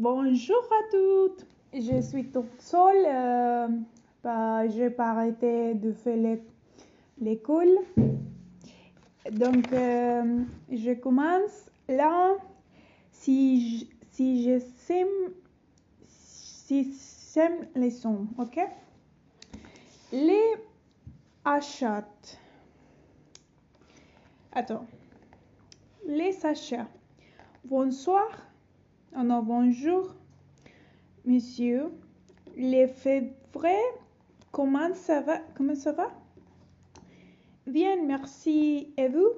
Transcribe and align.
Bonjour 0.00 0.66
à 0.72 0.90
toutes. 0.90 1.46
Je 1.74 2.00
suis 2.00 2.24
toute 2.30 2.58
seule. 2.58 3.04
Euh, 3.06 3.68
bah, 4.24 4.66
je 4.66 4.84
n'ai 4.84 4.88
pas 4.88 5.10
arrêté 5.10 5.74
de 5.74 5.92
faire 5.92 6.38
l'école. 7.20 7.68
Donc, 9.30 9.70
euh, 9.74 10.42
je 10.72 10.94
commence 10.94 11.66
là. 11.86 12.34
Si 13.12 13.80
je, 13.80 13.84
si 14.12 14.42
je 14.42 14.58
sème, 14.58 15.34
si 16.08 16.94
sème 16.94 17.68
les 17.74 17.90
sons, 17.90 18.26
ok? 18.38 18.58
Les 20.12 20.54
achats. 21.44 22.08
Attends. 24.52 24.86
Les 26.06 26.46
achats. 26.46 26.88
Bonsoir. 27.66 28.49
Oh 29.16 29.24
non, 29.24 29.42
bonjour, 29.42 30.14
monsieur. 31.24 31.90
Les 32.56 32.86
février, 32.86 33.76
comment 34.52 34.94
ça 34.94 35.20
va? 35.20 35.38
Comment 35.56 35.74
ça 35.74 35.90
va? 35.90 36.12
Bien, 37.66 38.04
merci. 38.04 38.94
Et 38.96 39.08
vous? 39.08 39.30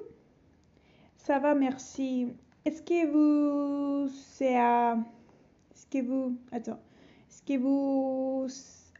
Ça 1.17 1.39
va, 1.39 1.55
merci. 1.55 2.27
Est-ce 2.63 2.83
que 2.83 3.07
vous, 3.07 4.09
c'est 4.09 4.53
est-ce 4.53 5.87
que 5.89 6.05
vous, 6.05 6.37
attends, 6.51 6.79
est-ce 7.27 7.41
que 7.41 7.57
vous 7.57 8.45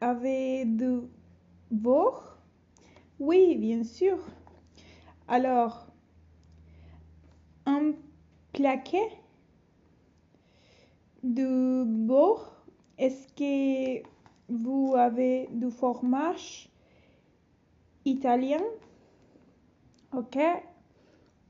avez 0.01 0.65
de 0.65 1.07
vos? 1.69 2.15
Oui, 3.19 3.57
bien 3.57 3.83
sûr. 3.83 4.17
Alors, 5.27 5.85
un 7.67 7.91
plaquet 8.53 9.22
de 11.23 11.83
beurre. 11.85 12.52
Est-ce 12.97 13.27
que 13.33 14.03
vous 14.49 14.93
avez 14.95 15.47
du 15.52 15.71
fromage 15.71 16.69
italien? 18.05 18.61
Ok. 20.11 20.38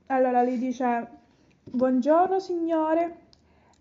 Allora 0.06 0.42
lei 0.42 0.58
dice 0.58 1.08
buongiorno 1.64 2.38
signore, 2.38 3.18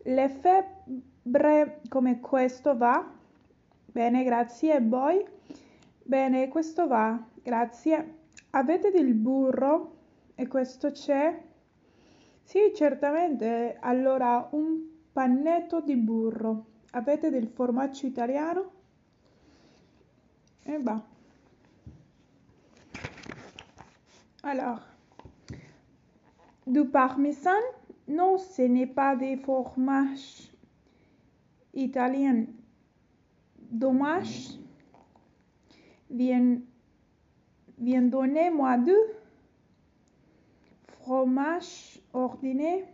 le 0.05 0.29
febbre 0.29 1.81
come 1.89 2.19
questo 2.19 2.75
va? 2.75 3.11
Bene, 3.85 4.23
grazie. 4.23 4.75
E 4.75 4.81
voi? 4.81 5.23
Bene, 6.03 6.47
questo 6.47 6.87
va, 6.87 7.23
grazie. 7.41 8.21
Avete 8.51 8.91
del 8.91 9.13
burro? 9.13 9.91
E 10.35 10.47
questo 10.47 10.91
c'è? 10.91 11.39
Sì, 12.41 12.73
certamente. 12.75 13.77
Allora, 13.79 14.47
un 14.51 14.92
pannetto 15.13 15.81
di 15.81 15.95
burro. 15.95 16.65
Avete 16.91 17.29
del 17.29 17.47
formaggio 17.47 18.05
italiano? 18.05 18.71
E 20.63 20.77
va. 20.79 21.01
Alors, 24.41 24.81
du 26.65 26.85
parmesan? 26.85 27.61
Non, 28.07 28.37
ce 28.37 28.63
n'est 28.63 28.93
pas 28.93 29.15
des 29.15 29.37
fromages 29.37 30.51
italiens. 31.73 32.45
Dommage. 33.57 34.59
Viens, 36.09 36.61
viens 37.77 38.03
donner-moi 38.03 38.77
du 38.77 38.95
fromage 40.87 41.99
ordinaire. 42.13 42.85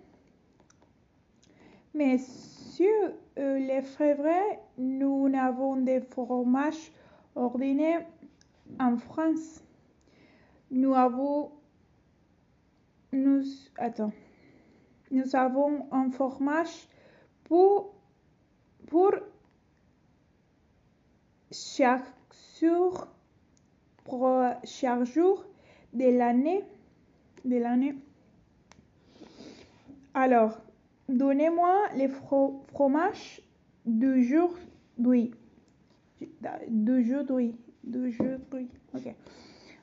Mais 1.93 2.17
sur 2.17 2.87
euh, 3.37 3.59
les 3.59 3.81
février, 3.81 4.59
nous 4.77 5.27
n'avons 5.29 5.75
des 5.77 6.01
fromages 6.01 6.91
ordinaires 7.35 8.05
en 8.79 8.97
France. 8.97 9.63
Nous 10.71 10.93
avons 10.93 11.51
nous 13.11 13.43
attends. 13.77 14.13
Nous 15.11 15.35
avons 15.35 15.87
un 15.91 16.11
fromage 16.11 16.87
pour 17.45 17.95
pour 18.87 19.15
chaque 21.51 22.05
jour 22.59 23.07
pour 24.03 24.37
chaque 24.63 25.05
jour 25.05 25.43
de 25.93 26.17
l'année 26.17 26.63
de 27.45 27.57
l'année. 27.57 27.95
Alors, 30.13 30.59
Donnez-moi 31.09 31.89
les 31.95 32.07
fromages 32.07 33.41
d'aujourd'hui. 33.83 35.33
D'aujourd'hui. 36.67 37.57
D'aujourd'hui. 37.81 38.69
Ok. 38.93 39.15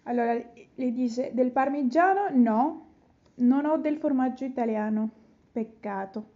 Allora, 0.04 0.34
le 0.34 0.92
dice 0.92 1.32
del 1.34 1.50
parmigiano? 1.50 2.28
No, 2.32 2.86
non 3.36 3.64
ho 3.64 3.76
del 3.76 3.96
formaggio 3.96 4.44
italiano. 4.44 5.10
Peccato. 5.50 6.34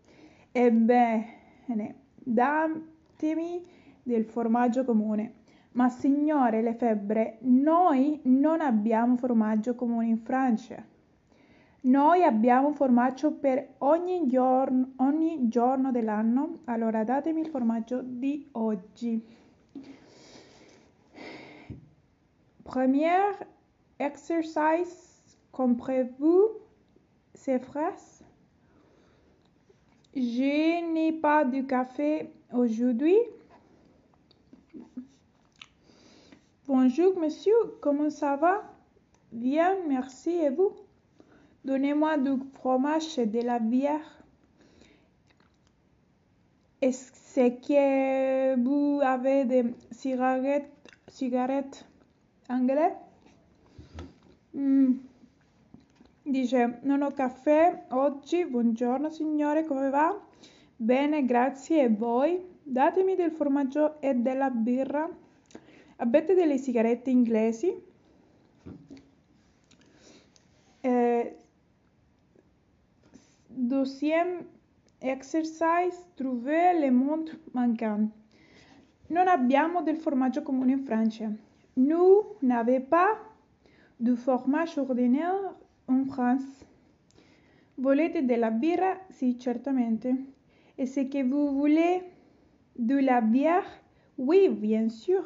Ebbene, 0.50 1.94
datemi 2.16 3.62
del 4.02 4.24
formaggio 4.24 4.84
comune. 4.84 5.34
Ma 5.72 5.88
signore 5.88 6.62
Lefebvre, 6.62 7.38
noi 7.42 8.18
non 8.24 8.60
abbiamo 8.60 9.16
formaggio 9.16 9.76
comune 9.76 10.08
in 10.08 10.18
Francia. 10.18 10.84
Noi 11.82 12.22
abbiamo 12.24 12.68
un 12.68 12.74
formaggio 12.74 13.32
per 13.32 13.76
ogni 13.78 14.26
giorno, 14.26 14.92
ogni 14.96 15.48
giorno 15.48 15.90
dell'anno. 15.90 16.58
Allora 16.64 17.04
datemi 17.04 17.40
il 17.40 17.48
formaggio 17.48 18.02
di 18.04 18.48
oggi. 18.52 19.24
Premier 22.62 23.46
exercice, 23.96 25.22
comprenez-vous 25.50 26.60
ces 27.32 27.58
phrases? 27.58 28.22
Je 30.14 30.82
n'ai 30.92 31.12
pas 31.12 31.44
de 31.44 31.62
café 31.62 32.30
aujourd'hui. 32.52 33.16
Bonjour 36.66 37.18
monsieur, 37.18 37.78
comment 37.80 38.10
ça 38.10 38.36
va? 38.36 38.62
Bien, 39.32 39.76
merci 39.88 40.30
et 40.30 40.50
vous? 40.50 40.89
Donnez-moi 41.64 42.16
du 42.16 42.38
fromage 42.54 43.18
et 43.18 43.26
de 43.26 43.40
la 43.42 43.58
bière. 43.58 44.24
Est-ce 46.80 47.12
que 47.66 48.56
vous 48.56 49.00
avez 49.02 49.44
des 49.44 49.74
cigarettes, 49.90 50.72
cigarettes 51.08 51.84
anglais? 52.48 52.94
Mm. 54.54 54.94
Dice, 56.24 56.78
non 56.82 57.02
ho 57.02 57.10
caffè 57.10 57.86
oggi, 57.90 58.46
buongiorno 58.46 59.10
signore, 59.10 59.64
come 59.64 59.90
va? 59.90 60.18
Bene, 60.76 61.24
grazie, 61.24 61.82
e 61.84 61.88
voi? 61.88 62.40
Datemi 62.62 63.16
del 63.16 63.32
formaggio 63.32 64.00
e 64.00 64.14
della 64.14 64.48
birra. 64.48 65.08
Avete 65.96 66.34
delle 66.34 66.56
sigarette 66.56 67.10
inglesi? 67.10 67.74
Eh, 70.80 71.36
Deuxième 73.62 74.46
exercise, 75.02 76.08
trouver 76.16 76.80
le 76.80 76.90
montres 76.90 77.36
manquantes. 77.52 78.10
Non 79.10 79.28
abbiamo 79.28 79.82
del 79.82 79.98
formaggio 79.98 80.42
comune 80.42 80.72
in 80.72 80.82
Francia. 80.86 81.30
Nous 81.76 82.24
n'avons 82.40 82.80
pas 82.88 83.18
de 83.98 84.16
fromage 84.16 84.78
ordinaire 84.78 85.54
en 85.88 86.06
France. 86.06 86.64
Volete 87.76 88.24
della 88.24 88.50
birra? 88.50 88.98
Sì, 89.10 89.36
certamente. 89.38 90.08
Est-ce 90.78 91.10
que 91.10 91.22
vous 91.22 91.52
voulez 91.52 92.02
de 92.76 92.98
la 92.98 93.20
bière? 93.20 93.66
Oui, 94.16 94.48
bien 94.48 94.88
sûr. 94.88 95.22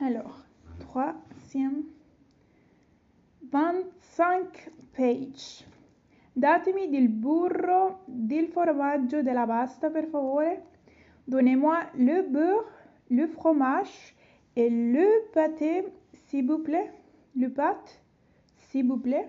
Alors, 0.00 0.42
troisième, 0.78 1.84
vingt-cinq 3.52 4.70
page. 4.98 5.64
Datemi 6.32 6.88
del 6.88 7.08
burro, 7.08 8.02
del 8.06 8.48
formaggio, 8.48 9.22
della 9.22 9.46
pasta 9.46 9.90
per 9.90 10.06
favore. 10.06 10.64
Donnez-moi 11.24 11.90
le 11.94 12.22
beurre, 12.24 12.66
le 13.10 13.28
fromage 13.28 14.14
et 14.54 14.68
le 14.68 15.30
pâté, 15.32 15.92
s'il 16.12 16.46
vous 16.46 16.62
plaît. 16.62 16.90
Le 17.36 17.48
pâte, 17.48 18.00
s'il 18.56 18.86
vous 18.88 19.00
plaît. 19.00 19.28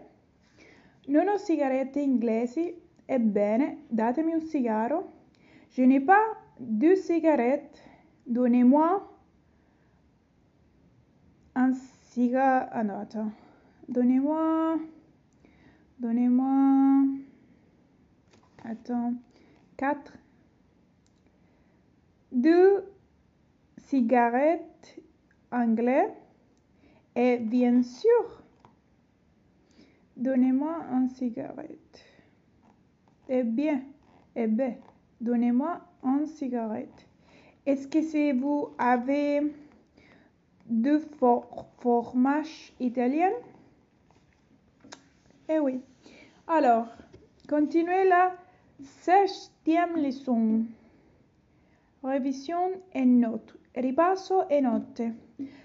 Non 1.07 1.27
ho 1.27 1.37
sigarette 1.37 1.97
inglesi. 1.97 2.73
Ebbene, 3.07 3.77
datemi 3.89 4.33
un 4.33 4.41
sigaro. 4.41 5.11
Je 5.69 5.83
n'ai 5.83 5.99
pas 5.99 6.37
de 6.59 6.95
cigarette. 6.95 7.81
Donnez-moi 8.25 9.01
un 11.55 11.73
cigare. 11.73 12.69
Ah 12.71 13.01
attends. 13.01 13.31
Donnez-moi. 13.87 14.77
Donnez-moi. 15.99 17.05
Attends. 18.63 19.13
4 19.77 20.13
deux 22.31 22.83
cigarettes 23.77 24.99
anglais 25.51 26.13
et 27.15 27.37
bien 27.37 27.81
sûr 27.81 28.43
donnez-moi 30.15 30.83
un 30.91 31.07
cigarette 31.07 32.05
eh 33.29 33.43
bien 33.43 33.81
eh 34.35 34.47
bien 34.47 34.75
donnez-moi 35.21 35.81
un 36.03 36.25
cigarette 36.25 37.07
est-ce 37.65 37.87
que 37.87 38.39
vous 38.39 38.69
avez 38.77 39.53
du 40.67 40.99
fromage 41.79 42.73
italien 42.79 43.31
eh 45.47 45.59
oui 45.59 45.81
alors 46.49 46.87
continuez 47.47 48.05
la 48.05 48.35
septième 48.81 49.97
leçon 49.97 50.65
Revisione 52.01 52.81
e 52.91 53.05
note. 53.05 53.53
Ripasso 53.71 54.47
e 54.49 54.59
note. 54.59 55.13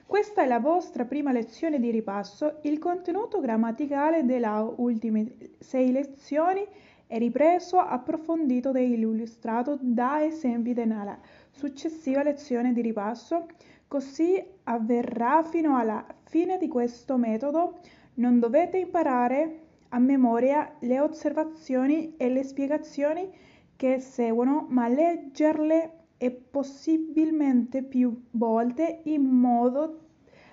Questa 0.06 0.42
è 0.42 0.46
la 0.46 0.58
vostra 0.58 1.06
prima 1.06 1.32
lezione 1.32 1.78
di 1.78 1.90
ripasso. 1.90 2.58
Il 2.62 2.78
contenuto 2.78 3.40
grammaticale 3.40 4.26
delle 4.26 4.48
ultime 4.76 5.36
sei 5.58 5.90
lezioni 5.90 6.66
è 7.06 7.16
ripreso, 7.18 7.78
approfondito 7.78 8.74
e 8.74 8.84
illustrato 8.84 9.78
da 9.80 10.22
esempi 10.22 10.74
nella 10.74 11.18
successiva 11.50 12.22
lezione 12.22 12.74
di 12.74 12.82
ripasso. 12.82 13.46
Così 13.88 14.44
avverrà 14.64 15.44
fino 15.44 15.78
alla 15.78 16.04
fine 16.24 16.58
di 16.58 16.68
questo 16.68 17.16
metodo. 17.16 17.78
Non 18.14 18.38
dovete 18.38 18.76
imparare 18.78 19.63
a 19.94 19.98
memoria 20.00 20.74
le 20.80 20.98
osservazioni 20.98 22.14
e 22.16 22.28
le 22.28 22.42
spiegazioni 22.42 23.30
che 23.76 24.00
seguono, 24.00 24.66
ma 24.68 24.88
leggerle 24.88 25.92
e 26.18 26.30
possibilmente 26.32 27.82
più 27.82 28.24
volte 28.32 29.02
in 29.04 29.22
modo 29.22 30.00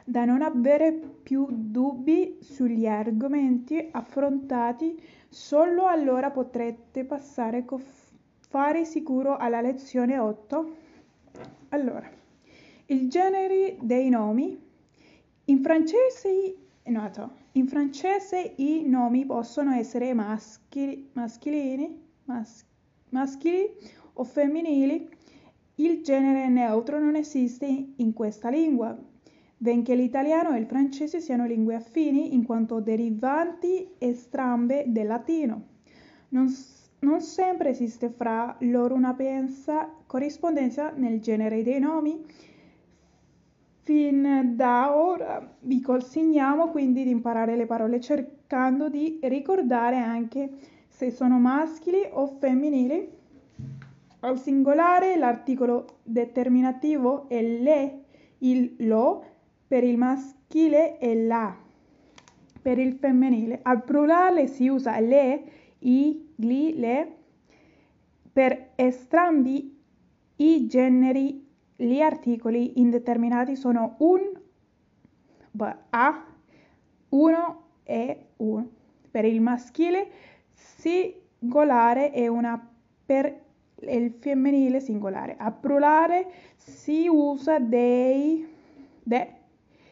da 0.03 0.25
non 0.25 0.43
avere 0.43 0.91
più 0.91 1.47
dubbi 1.49 2.37
sugli 2.41 2.85
argomenti 2.85 3.89
affrontati, 3.91 5.01
solo 5.27 5.87
allora 5.87 6.29
potrete 6.29 7.03
passare 7.03 7.65
con 7.65 7.81
fare 8.47 8.85
sicuro 8.85 9.37
alla 9.37 9.61
lezione 9.61 10.19
8. 10.19 10.75
Allora, 11.69 12.07
il 12.87 13.09
genere 13.09 13.77
dei 13.79 14.09
nomi. 14.09 14.69
In 15.45 15.63
francese, 15.63 16.55
no, 16.83 17.39
in 17.53 17.67
francese 17.67 18.53
i 18.57 18.83
nomi 18.85 19.25
possono 19.25 19.71
essere 19.73 20.13
maschili, 20.13 21.09
maschilini, 21.13 21.99
mas, 22.25 22.65
maschili 23.09 23.69
o 24.13 24.23
femminili 24.23 25.09
il 25.75 26.03
genere 26.03 26.47
neutro 26.47 26.99
non 26.99 27.15
esiste 27.15 27.93
in 27.95 28.13
questa 28.13 28.49
lingua, 28.49 28.95
benché 29.57 29.95
l'italiano 29.95 30.53
e 30.53 30.59
il 30.59 30.67
francese 30.67 31.19
siano 31.19 31.45
lingue 31.45 31.75
affini 31.75 32.35
in 32.35 32.43
quanto 32.45 32.79
derivanti 32.79 33.89
estrambe 33.97 34.83
del 34.87 35.07
latino. 35.07 35.67
Non, 36.29 36.53
non 36.99 37.21
sempre 37.21 37.69
esiste 37.69 38.09
fra 38.09 38.55
loro 38.59 38.93
una 38.93 39.13
pensa 39.13 39.91
corrispondenza 40.05 40.91
nel 40.91 41.19
genere 41.19 41.63
dei 41.63 41.79
nomi. 41.79 42.23
Fin 43.83 44.53
da 44.55 44.95
ora 44.95 45.55
vi 45.61 45.81
consigliamo 45.81 46.69
quindi 46.69 47.03
di 47.03 47.09
imparare 47.09 47.55
le 47.55 47.65
parole 47.65 47.99
cercando 47.99 48.89
di 48.89 49.19
ricordare 49.23 49.97
anche 49.97 50.49
se 50.87 51.09
sono 51.09 51.39
maschili 51.39 52.07
o 52.11 52.27
femminili 52.27 53.09
al 54.23 54.37
singolare 54.37 55.17
l'articolo 55.17 56.01
determinativo 56.03 57.27
è 57.27 57.41
le, 57.41 58.03
il 58.39 58.75
lo, 58.85 59.25
per 59.67 59.83
il 59.83 59.97
maschile 59.97 60.97
è 60.97 61.15
la, 61.15 61.55
per 62.61 62.77
il 62.77 62.93
femminile. 62.93 63.59
Al 63.63 63.83
plurale 63.83 64.47
si 64.47 64.67
usa 64.67 64.99
le, 64.99 65.43
i, 65.79 66.33
gli, 66.35 66.73
le. 66.75 67.15
Per 68.31 68.69
entrambi 68.75 69.75
i 70.37 70.67
generi 70.67 71.40
gli 71.81 71.99
articoli 71.99 72.79
indeterminati 72.79 73.55
sono 73.55 73.95
un, 73.99 74.19
a, 75.89 76.25
uno 77.09 77.63
e 77.83 78.25
un. 78.37 78.67
Per 79.09 79.25
il 79.25 79.41
maschile 79.41 80.09
singolare 80.53 82.11
è 82.11 82.27
una 82.27 82.69
per 83.05 83.41
il 83.79 84.11
femminile 84.19 84.79
singolare. 84.79 85.35
A 85.37 85.51
plurale 85.51 86.27
si 86.55 87.07
usa 87.09 87.59
dei, 87.59 88.47
de, 89.03 89.33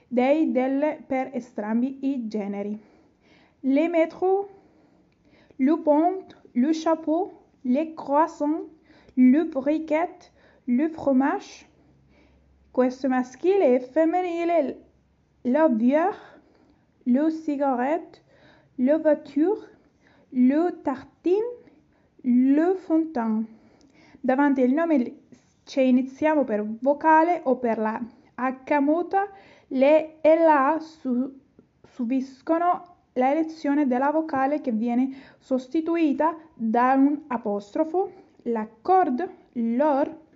dei, 0.08 0.52
del 0.52 1.04
per 1.06 1.32
entrambi 1.34 1.98
i 2.02 2.28
generi. 2.28 2.80
Le 3.62 3.88
métros, 3.90 4.46
le 5.58 5.78
pont, 5.80 6.38
le 6.54 6.70
chapeau, 6.72 7.34
les 7.64 7.94
croissants, 7.96 8.70
le 9.16 9.46
briquet, 9.46 10.32
le 10.66 10.88
fromage. 10.90 11.69
Questo 12.72 13.08
maschile 13.08 13.76
e 13.76 13.80
femminile, 13.80 14.78
la 15.42 15.68
bière, 15.70 16.16
le 17.06 17.32
cigarette, 17.32 18.22
le 18.76 18.98
voiture, 19.00 19.60
le 20.30 20.80
tartine, 20.84 21.48
le 22.22 22.76
fontaine. 22.76 23.48
Davanti 24.22 24.62
al 24.62 24.70
nome 24.70 25.16
ci 25.64 25.88
iniziamo 25.88 26.44
per 26.44 26.64
vocale 26.64 27.42
o 27.46 27.58
per 27.58 27.80
la 27.80 28.00
H 28.36 28.80
muta, 28.80 29.28
le 29.70 30.22
e 30.22 30.38
la 30.38 30.78
su, 30.80 31.40
subiscono 31.82 32.98
la 33.14 33.32
elezione 33.32 33.88
della 33.88 34.12
vocale 34.12 34.62
che 34.62 34.72
viene 34.72 35.10
sostituita 35.40 36.38
da 36.54 36.94
un 36.94 37.24
apostrofo, 37.28 38.12
l'accordo, 38.44 39.28
l'or, 39.54 40.28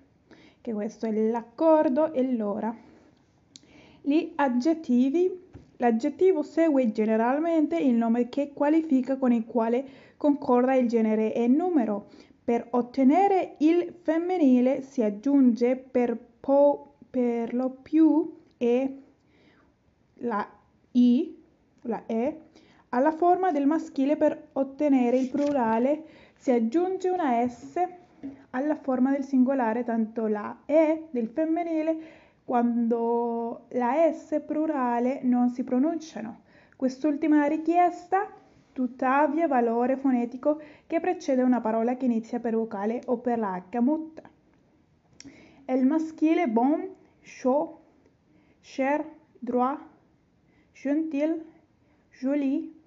che 0.64 0.72
questo 0.72 1.08
è 1.08 1.12
l'accordo 1.12 2.14
e 2.14 2.24
l'ora. 2.32 2.74
Gli 4.02 4.32
aggettivi. 4.36 5.42
L'aggettivo 5.78 6.42
segue 6.42 6.90
generalmente 6.94 7.78
il 7.78 7.96
nome 7.96 8.30
che 8.30 8.54
qualifica 8.54 9.18
con 9.18 9.34
il 9.34 9.46
quale 9.46 9.84
concorda 10.16 10.74
il 10.76 10.88
genere 10.88 11.34
e 11.34 11.48
numero. 11.48 12.08
Per 12.42 12.66
ottenere 12.70 13.56
il 13.58 13.94
femminile 14.04 14.84
si 14.84 15.04
aggiunge 15.04 15.76
per, 15.76 16.18
po, 16.40 16.94
per 17.10 17.54
lo 17.54 17.70
più 17.70 18.34
e 18.56 19.02
la 20.20 20.50
i, 20.92 21.44
la 21.82 22.06
e, 22.06 22.40
alla 22.90 23.12
forma 23.12 23.52
del 23.52 23.66
maschile 23.66 24.16
per 24.16 24.48
ottenere 24.54 25.18
il 25.18 25.30
plurale 25.30 26.06
si 26.38 26.52
aggiunge 26.52 27.10
una 27.10 27.46
s 27.46 28.02
alla 28.52 28.76
forma 28.76 29.12
del 29.12 29.24
singolare, 29.24 29.84
tanto 29.84 30.28
la 30.28 30.62
e 30.66 31.08
del 31.12 31.28
femminile 31.28 32.22
quando 32.44 33.66
la 33.70 34.12
s 34.12 34.42
plurale 34.46 35.22
non 35.24 35.50
si 35.50 35.64
pronunciano. 35.64 36.42
Quest'ultima 36.76 37.46
richiesta 37.46 38.28
tuttavia 38.74 39.48
valore 39.48 39.96
fonetico 39.96 40.60
che 40.88 41.00
precede 41.00 41.44
una 41.44 41.62
parola 41.62 41.96
che 41.96 42.06
inizia 42.06 42.40
per 42.40 42.56
vocale 42.56 43.02
o 43.06 43.18
per 43.18 43.40
la 43.40 43.56
H 43.70 43.80
muta. 43.80 44.24
È 45.66 45.72
il 45.72 45.86
maschile 45.86 46.48
bon, 46.50 46.90
chaud, 47.22 47.78
cher, 48.62 49.06
droit, 49.40 49.80
gentil, 50.74 51.46
joli, 52.12 52.82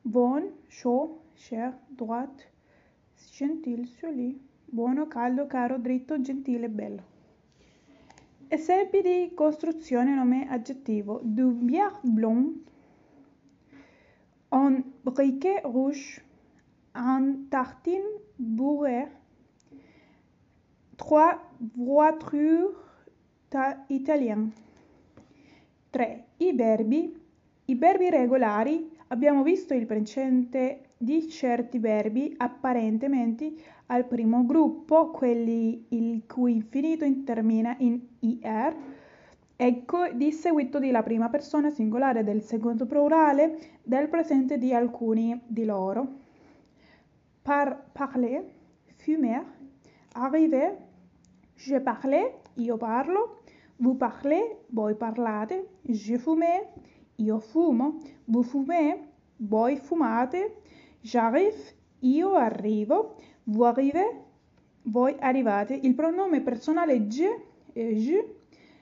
bon, 0.00 0.50
chaud, 0.68 1.18
cher, 1.34 1.78
droit, 1.86 2.50
gentil, 3.30 3.88
joli, 4.00 4.48
buono, 4.70 5.06
caldo, 5.06 5.46
caro, 5.46 5.78
dritto, 5.78 6.20
gentile, 6.20 6.68
bello. 6.68 7.02
Esempi 8.48 9.02
di 9.02 9.32
costruzione 9.34 10.14
nome 10.14 10.48
aggettivo. 10.48 11.20
Du 11.22 11.52
bière 11.52 11.98
blond, 12.02 12.58
un 14.50 14.82
briquet 15.02 15.60
rouge, 15.64 16.22
un 16.94 17.46
tartine 17.48 18.20
bourré, 18.36 19.10
trois 20.96 21.38
voitures 21.58 22.74
italiane. 23.88 24.52
3. 25.90 26.24
I 26.36 26.52
verbi. 26.54 27.20
I 27.66 27.74
verbi 27.74 28.10
regolari. 28.10 28.98
Abbiamo 29.08 29.42
visto 29.42 29.74
il 29.74 29.86
presente 29.86 30.90
di 30.96 31.28
certi 31.28 31.78
verbi 31.78 32.32
apparentemente 32.36 33.52
al 33.90 34.06
primo 34.06 34.46
gruppo, 34.46 35.10
quelli 35.10 35.86
il 35.90 36.24
cui 36.26 36.54
infinito 36.54 37.04
termina 37.24 37.74
in 37.78 38.00
IR, 38.20 38.76
Ecco 39.62 40.08
di 40.14 40.32
seguito 40.32 40.78
della 40.78 41.02
prima 41.02 41.28
persona 41.28 41.68
singolare 41.68 42.24
del 42.24 42.40
secondo 42.40 42.86
plurale 42.86 43.58
del 43.82 44.08
presente 44.08 44.56
di 44.56 44.72
alcuni 44.72 45.38
di 45.46 45.66
loro. 45.66 46.08
Par, 47.42 47.90
parler, 47.92 48.42
fumer, 48.96 49.44
arrivé, 50.14 50.78
je 51.56 51.78
parlais, 51.78 52.32
io 52.54 52.78
parlo, 52.78 53.42
vous 53.76 53.98
parlez, 53.98 54.56
voi 54.68 54.94
parlate, 54.94 55.66
je 55.82 56.16
fumais, 56.16 56.66
io 57.16 57.38
fumo, 57.38 57.98
vous 58.28 58.46
fumez, 58.46 58.96
voi 59.36 59.76
fumate, 59.76 60.54
j'arrive, 61.02 61.76
io 61.98 62.34
arrivo, 62.34 63.16
vous 63.50 63.64
arrivez, 63.64 64.06
voi 64.84 65.16
arrivate. 65.20 65.78
Il 65.82 65.94
pronome 65.94 66.40
personale 66.40 67.06
je, 67.08 67.28
e 67.72 67.96
je 67.96 68.24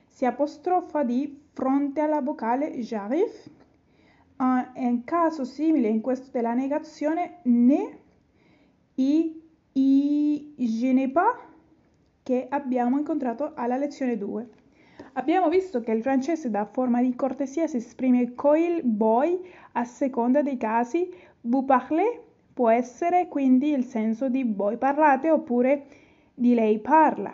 si 0.06 0.24
apostrofa 0.24 1.02
di 1.04 1.40
fronte 1.52 2.00
alla 2.00 2.20
vocale 2.20 2.78
j'arrive. 2.78 3.56
In 4.76 5.02
caso 5.04 5.44
simile 5.44 5.88
in 5.88 6.00
questo 6.00 6.30
della 6.30 6.54
negazione 6.54 7.38
ne, 7.44 7.98
i, 8.94 9.42
i, 9.72 10.54
je 10.56 10.92
ne 10.92 11.08
pas 11.10 11.34
che 12.22 12.46
abbiamo 12.48 12.98
incontrato 12.98 13.52
alla 13.54 13.76
lezione 13.76 14.16
2. 14.16 14.48
Abbiamo 15.14 15.48
visto 15.48 15.80
che 15.80 15.90
il 15.90 16.02
francese 16.02 16.50
da 16.50 16.66
forma 16.66 17.00
di 17.00 17.16
cortesia 17.16 17.66
si 17.66 17.78
esprime 17.78 18.34
con 18.34 18.56
il 18.56 18.82
boy 18.84 19.40
a 19.72 19.84
seconda 19.84 20.42
dei 20.42 20.56
casi. 20.56 21.12
Vous 21.40 21.64
parlez 21.64 22.27
può 22.58 22.70
essere 22.70 23.28
quindi 23.28 23.70
il 23.70 23.84
senso 23.84 24.28
di 24.28 24.42
voi 24.42 24.78
parlate 24.78 25.30
oppure 25.30 25.84
di 26.34 26.54
lei 26.54 26.80
parla. 26.80 27.32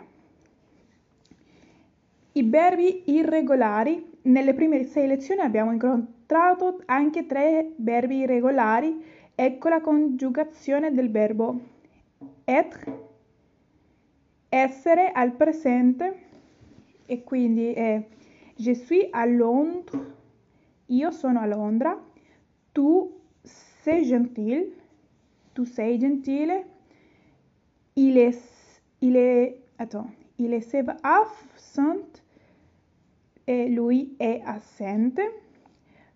I 2.33 2.43
verbi 2.43 3.01
irregolari. 3.05 4.17
Nelle 4.21 4.53
prime 4.53 4.83
sei 4.83 5.07
lezioni 5.07 5.41
abbiamo 5.41 5.71
incontrato 5.71 6.79
anche 6.85 7.25
tre 7.25 7.71
verbi 7.77 8.17
irregolari. 8.17 9.03
Ecco 9.33 9.67
la 9.67 9.81
congiugazione 9.81 10.93
del 10.93 11.09
verbo 11.09 11.59
être, 12.43 12.99
essere 14.47 15.11
al 15.11 15.31
presente 15.31 16.19
e 17.07 17.23
quindi 17.23 17.73
è 17.73 17.99
Je 18.57 18.75
suis 18.75 19.07
à 19.09 19.25
Londres, 19.25 19.99
io 20.85 21.09
sono 21.09 21.39
a 21.39 21.47
Londra, 21.47 21.99
tu 22.71 23.21
sei 23.41 24.05
gentile, 24.05 24.83
tu 25.55 25.65
sei 25.65 25.97
gentile, 25.97 26.65
il 27.95 28.17
est, 28.17 28.81
il 28.99 29.15
est, 29.15 29.57
attends, 29.77 30.11
il 30.37 30.53
est 30.53 30.75
absent 31.01 32.21
e 33.47 33.69
lui 33.69 34.15
è 34.19 34.41
assente. 34.43 35.21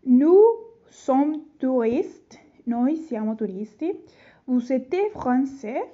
Nous 0.03 0.43
sommes 0.89 1.45
touristes, 1.57 2.37
noi 2.65 2.97
siamo 2.97 3.35
turisti. 3.35 3.93
Vous 4.45 4.71
êtes 4.71 5.11
français, 5.13 5.89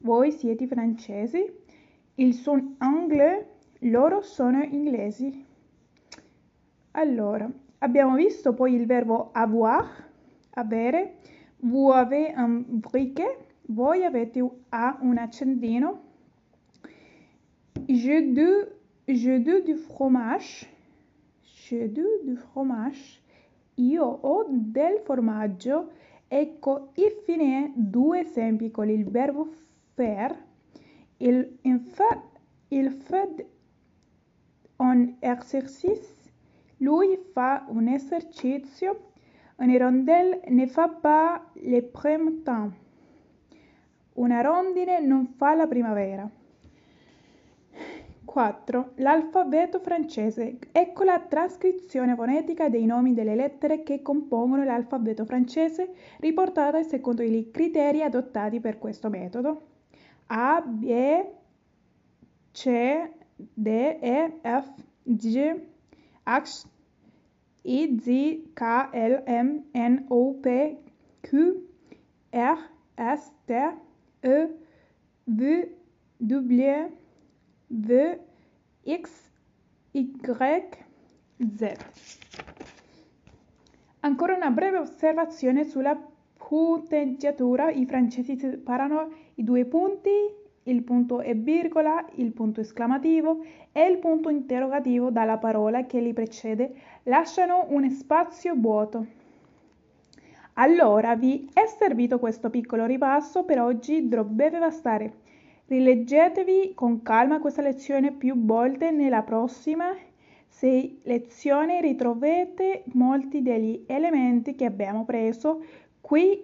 voi 0.00 0.32
siete 0.32 0.66
francesi. 0.66 1.44
Ils 2.16 2.34
sont 2.34 2.76
anglais, 2.80 3.44
loro 3.80 4.22
sono 4.22 4.62
inglesi. 4.62 5.44
Allora, 6.92 7.50
abbiamo 7.78 8.14
visto 8.14 8.54
poi 8.54 8.74
il 8.74 8.86
verbo 8.86 9.30
avoir, 9.32 10.08
avere. 10.54 11.16
Vous 11.62 11.92
avez 11.92 12.34
un 12.34 12.64
briquet, 12.66 13.38
voi 13.68 14.04
avete 14.04 14.42
un 14.72 15.16
accendino. 15.16 16.00
Je 17.88 18.34
do, 18.34 18.68
je 19.08 19.38
do 19.38 19.60
du 19.62 19.76
fromage, 19.76 20.68
je 21.42 21.86
do 21.86 22.02
du 22.24 22.36
fromage. 22.36 23.22
Io 23.76 24.04
ho 24.04 24.46
del 24.50 24.98
formaggio. 25.06 25.90
Ecco, 26.28 26.90
infine 26.96 27.72
due 27.76 28.20
esempi 28.20 28.70
con 28.70 28.88
il 28.88 29.04
verbo 29.04 29.48
faire. 29.94 30.34
Il, 31.18 31.58
in 31.62 31.78
fa, 31.78 32.22
il 32.70 32.90
fait 32.90 33.46
un 34.78 35.14
exercice, 35.20 36.32
lui 36.80 37.16
fa 37.32 37.64
un 37.68 37.86
esercizio, 37.86 39.11
una 39.62 39.78
rondelle 39.78 40.40
ne 40.48 40.66
fa 40.66 40.88
pas 40.88 41.40
le 41.52 41.82
printemps. 41.82 42.74
Una 44.14 44.40
rondine 44.40 45.00
non 45.00 45.34
fa 45.36 45.54
la 45.54 45.68
primavera. 45.68 46.28
4. 48.24 48.92
L'alfabeto 48.96 49.78
francese. 49.78 50.58
Ecco 50.72 51.04
la 51.04 51.20
trascrizione 51.20 52.14
fonetica 52.16 52.68
dei 52.68 52.86
nomi 52.86 53.14
delle 53.14 53.36
lettere 53.36 53.84
che 53.84 54.02
compongono 54.02 54.64
l'alfabeto 54.64 55.24
francese 55.24 55.92
riportata 56.18 56.82
secondo 56.82 57.22
i 57.22 57.50
criteri 57.52 58.02
adottati 58.02 58.58
per 58.58 58.78
questo 58.78 59.08
metodo. 59.10 59.68
A, 60.26 60.60
B, 60.60 61.24
C, 62.50 63.10
D, 63.36 63.66
E, 63.66 64.38
F, 64.42 64.72
G, 65.02 65.60
H, 66.24 66.64
I, 67.64 67.98
Z, 68.00 68.50
K, 68.54 68.90
L, 68.92 69.22
M, 69.26 69.64
N, 69.72 70.04
O, 70.08 70.34
P, 70.34 70.76
Q, 71.20 71.68
R, 72.30 72.70
S, 72.94 73.32
T, 73.46 73.52
E, 74.22 74.48
V, 75.24 75.76
W, 76.18 76.90
X, 78.84 79.30
Y, 79.92 80.18
Z. 81.56 81.76
Ancora 84.00 84.34
una 84.34 84.50
breve 84.50 84.78
osservazione 84.78 85.64
sulla 85.64 85.96
punteggiatura. 86.36 87.70
I 87.70 87.86
francesi 87.86 88.36
separano 88.36 89.12
i 89.36 89.44
due 89.44 89.64
punti 89.64 90.10
il 90.64 90.82
punto 90.82 91.20
e 91.20 91.34
virgola, 91.34 92.04
il 92.16 92.32
punto 92.32 92.60
esclamativo 92.60 93.44
e 93.72 93.84
il 93.86 93.98
punto 93.98 94.28
interrogativo 94.28 95.10
dalla 95.10 95.38
parola 95.38 95.86
che 95.86 96.00
li 96.00 96.12
precede 96.12 96.74
lasciano 97.04 97.66
un 97.68 97.90
spazio 97.90 98.54
vuoto. 98.54 99.06
Allora 100.54 101.16
vi 101.16 101.48
è 101.52 101.64
servito 101.66 102.18
questo 102.18 102.50
piccolo 102.50 102.84
ripasso 102.84 103.44
per 103.44 103.60
oggi 103.60 104.08
dovrebbe 104.08 104.58
bastare. 104.58 105.20
Rileggetevi 105.66 106.72
con 106.74 107.02
calma 107.02 107.40
questa 107.40 107.62
lezione 107.62 108.12
più 108.12 108.44
volte 108.44 108.90
nella 108.90 109.22
prossima 109.22 109.94
sei 110.52 111.00
lezioni 111.04 111.80
ritrovate 111.80 112.84
molti 112.92 113.42
degli 113.42 113.84
elementi 113.86 114.54
che 114.54 114.66
abbiamo 114.66 115.04
preso 115.04 115.64
qui 116.00 116.40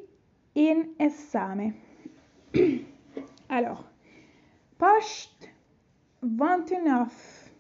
in 0.55 0.95
esame. 0.97 1.75
allora, 3.47 3.87
Page 4.79 5.29
29. 6.23 7.51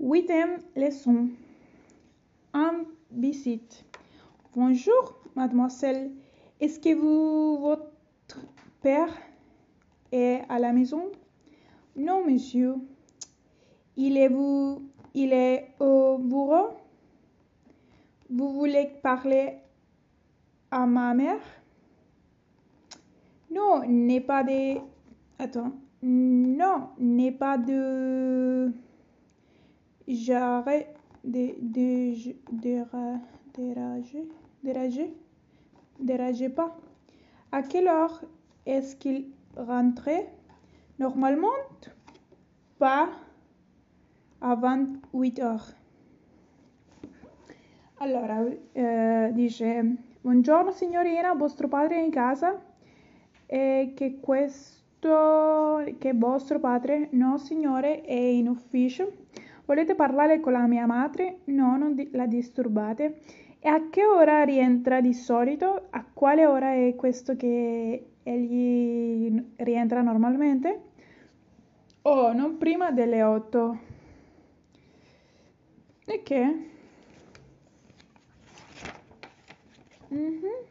Huitième 0.00 0.56
leçon. 0.74 1.28
En 2.54 2.84
visite. 3.10 3.84
Bonjour, 4.56 5.20
mademoiselle. 5.36 6.10
Est-ce 6.60 6.80
que 6.80 6.94
vous, 6.94 7.58
votre 7.58 8.40
père 8.80 9.14
est 10.10 10.44
à 10.48 10.58
la 10.58 10.72
maison? 10.72 11.12
Non, 11.94 12.24
monsieur. 12.24 12.76
Il 13.98 14.16
est, 14.16 14.28
vous, 14.28 14.88
il 15.12 15.34
est 15.34 15.74
au 15.78 16.16
bureau? 16.16 16.70
Vous 18.30 18.54
voulez 18.54 18.92
parler 19.02 19.58
à 20.70 20.86
ma 20.86 21.12
mère? 21.12 21.42
Non, 23.50 23.86
n'est 23.86 24.22
pas 24.22 24.42
des... 24.42 24.80
Attends. 25.38 25.72
Non, 26.02 26.90
n'est 26.98 27.32
pas 27.32 27.58
de 27.58 28.72
j'arrête 30.06 30.96
de, 31.24 31.54
de, 31.60 32.14
de, 32.52 32.84
dérager, 34.62 35.12
dérager, 35.98 36.48
pas. 36.48 36.76
À 37.50 37.62
quelle 37.62 37.88
heure 37.88 38.22
est-ce 38.64 38.94
qu'il 38.94 39.26
rentrait? 39.56 40.32
Normalement, 40.98 41.48
pas 42.78 43.08
avant 44.40 44.86
8 45.12 45.40
heures. 45.40 45.74
Allora, 48.00 48.44
eh, 48.74 49.30
dice, 49.32 49.96
buongiorno 50.22 50.70
signorina, 50.70 51.34
vostro 51.34 51.66
padre 51.66 51.96
è 51.96 52.04
in 52.04 52.10
casa? 52.12 52.60
E 53.46 53.92
che 53.96 54.20
questo 54.20 54.77
che 55.00 56.12
vostro 56.14 56.58
padre, 56.58 57.08
no 57.12 57.38
signore, 57.38 58.00
è 58.02 58.12
in 58.12 58.48
ufficio. 58.48 59.12
Volete 59.64 59.94
parlare 59.94 60.40
con 60.40 60.52
la 60.52 60.66
mia 60.66 60.86
madre? 60.86 61.40
No, 61.44 61.76
non 61.76 61.94
di- 61.94 62.08
la 62.12 62.26
disturbate. 62.26 63.20
E 63.60 63.68
a 63.68 63.88
che 63.90 64.04
ora 64.06 64.42
rientra 64.42 65.00
di 65.00 65.12
solito? 65.12 65.86
A 65.90 66.04
quale 66.12 66.46
ora 66.46 66.72
è 66.72 66.94
questo 66.96 67.36
che 67.36 68.06
egli 68.22 69.42
rientra 69.56 70.00
normalmente? 70.02 70.82
Oh, 72.02 72.32
non 72.32 72.56
prima 72.58 72.90
delle 72.90 73.22
8. 73.22 73.78
E 76.06 76.22
che? 76.22 76.66
Mm-hmm. 80.12 80.66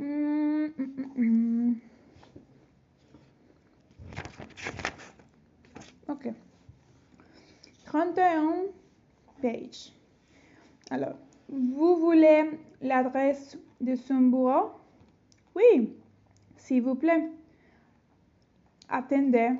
Mm-mm-mm. 0.00 1.87
31 7.84 8.64
page. 9.42 9.92
Alors, 10.90 11.16
vous 11.50 11.96
voulez 11.96 12.58
l'adresse 12.80 13.58
de 13.80 13.94
son 13.94 14.20
bureau? 14.20 14.70
Oui, 15.54 15.94
s'il 16.56 16.82
vous 16.82 16.94
plaît. 16.94 17.30
Attendez, 18.88 19.52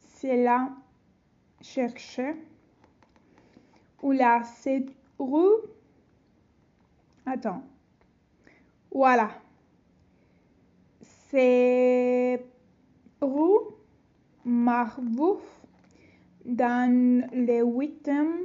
c'est 0.00 0.42
la 0.42 0.70
chercher. 1.60 2.34
Ou 4.02 4.12
la 4.12 4.42
cette 4.44 4.90
rue. 5.18 5.66
Attends. 7.26 7.62
Voilà. 8.90 9.30
C'est 11.02 12.42
rue 13.20 13.74
Marbouf? 14.44 15.57
Dans 16.48 16.90
le 17.32 17.62
huitième. 17.62 18.38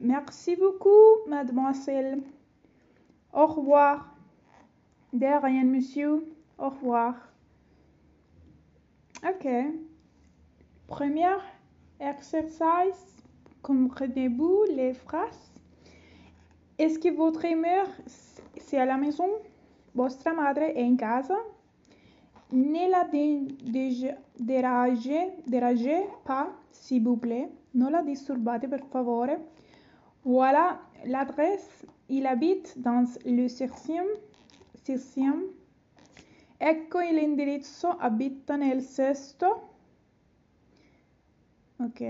Merci 0.00 0.56
beaucoup, 0.56 1.28
mademoiselle. 1.28 2.22
Au 3.32 3.46
revoir. 3.46 4.16
De 5.12 5.26
rien, 5.42 5.64
monsieur. 5.64 6.26
Au 6.58 6.70
revoir. 6.70 7.14
Ok. 9.22 9.46
Premier 10.86 11.36
exercice. 12.00 13.22
Comprenez-vous 13.62 14.64
les 14.74 14.94
phrases? 14.94 15.52
Est-ce 16.78 16.98
que 16.98 17.14
votre 17.14 17.46
mère 17.54 17.88
c'est 18.56 18.78
à 18.78 18.86
la 18.86 18.96
maison? 18.96 19.28
Vostra 19.94 20.32
madre 20.32 20.72
è 20.72 20.80
in 20.80 20.96
casa? 20.96 21.36
La 22.52 23.04
dérangez, 24.38 25.30
dérangez 25.46 26.04
pas, 26.24 26.50
s'il 26.72 27.04
vous 27.04 27.16
plaît. 27.16 27.48
Non 27.74 27.90
la 27.90 28.02
disturbate, 28.02 28.68
per 28.68 28.84
favore. 28.90 29.38
Voilà 30.24 30.80
l'adresse. 31.04 31.86
Il 32.08 32.26
habite 32.26 32.76
dans 32.80 33.04
le 33.24 33.46
septième. 33.48 34.08
septième. 34.82 35.44
Ecco 36.58 36.98
l'indirizzo, 36.98 37.88
abita 37.98 38.56
nel 38.56 38.82
sesto. 38.82 39.68
Ok. 41.78 42.02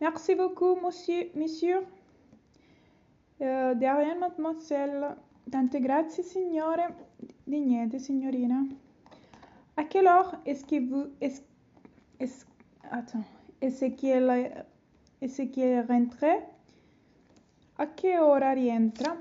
Merci 0.00 0.34
beaucoup, 0.34 0.76
monsieur. 0.76 1.30
monsieur. 1.34 1.86
Uh, 3.40 3.74
di 3.74 3.86
rien, 3.86 4.18
mademoiselle. 4.18 5.16
Tante 5.50 5.80
grazie, 5.80 6.22
signore. 6.22 6.94
Di 7.44 7.60
niente, 7.60 7.98
signorina. 7.98 8.64
À 9.76 9.84
quelle 9.84 10.06
heure 10.06 10.36
est-ce 10.46 10.64
que 10.64 10.80
vous... 10.88 11.06
Est-ce, 11.20 11.42
est-ce, 12.18 12.44
attends. 12.90 13.24
Est-ce 13.60 13.86
qu'elle, 13.86 14.64
est-ce 15.20 15.42
qu'elle 15.42 15.86
rentre? 15.86 16.24
A 17.78 17.86
che 17.86 18.18
ora 18.18 18.52
rientra? 18.52 19.16